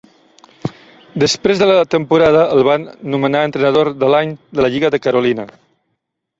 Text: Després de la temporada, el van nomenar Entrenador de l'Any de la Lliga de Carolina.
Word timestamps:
Després 1.23 1.61
de 1.63 1.67
la 1.73 1.75
temporada, 1.97 2.47
el 2.57 2.63
van 2.69 2.89
nomenar 3.17 3.45
Entrenador 3.53 3.95
de 4.05 4.13
l'Any 4.15 4.35
de 4.59 4.67
la 4.67 4.75
Lliga 4.77 4.95
de 4.97 5.05
Carolina. 5.07 5.51